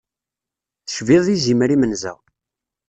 [0.85, 2.13] Tecbiḍ izimer imenza.